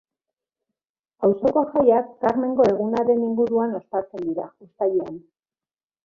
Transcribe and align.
Auzoko 1.27 1.61
jaiak 1.73 2.07
Karmengo 2.23 2.65
Egunaren 2.69 3.21
inguruan 3.25 3.75
ospatzen 3.81 4.23
dira, 4.31 4.47
uztailean. 4.69 5.21